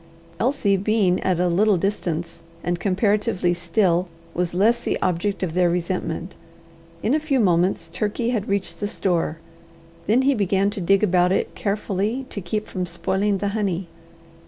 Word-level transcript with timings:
Elsie 0.39 0.77
being 0.77 1.19
at 1.21 1.39
a 1.39 1.47
little 1.47 1.77
distance, 1.77 2.41
and 2.63 2.79
comparatively 2.79 3.53
still, 3.53 4.07
was 4.33 4.55
less 4.55 4.79
the 4.81 4.99
object 4.99 5.43
of 5.43 5.53
their 5.53 5.69
resentment. 5.69 6.35
In 7.03 7.13
a 7.13 7.19
few 7.19 7.39
moments 7.39 7.87
Turkey 7.93 8.31
had 8.31 8.49
reached 8.49 8.79
the 8.79 8.87
store. 8.87 9.37
Then 10.07 10.23
he 10.23 10.33
began 10.33 10.71
to 10.71 10.81
dig 10.81 11.03
about 11.03 11.31
it 11.31 11.53
carefully 11.53 12.25
to 12.31 12.41
keep 12.41 12.67
from 12.67 12.87
spoiling 12.87 13.37
the 13.37 13.49
honey. 13.49 13.89